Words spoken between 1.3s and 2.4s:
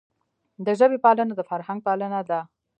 د فرهنګ پالنه ده.